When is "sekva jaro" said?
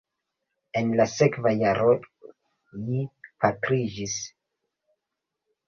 1.15-1.93